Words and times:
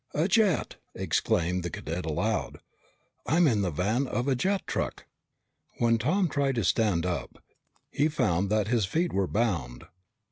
"A 0.15 0.27
jet!" 0.27 0.77
exclaimed 0.95 1.61
the 1.61 1.69
cadet 1.69 2.07
aloud. 2.07 2.57
"I'm 3.27 3.45
in 3.45 3.61
the 3.61 3.69
van 3.69 4.07
of 4.07 4.27
a 4.27 4.33
jet 4.33 4.65
truck." 4.65 5.05
When 5.77 5.99
Tom 5.99 6.27
tried 6.27 6.55
to 6.55 6.63
stand 6.63 7.05
up, 7.05 7.37
he 7.91 8.07
found 8.07 8.49
that 8.49 8.67
his 8.69 8.85
feet 8.85 9.13
were 9.13 9.27
bound. 9.27 9.83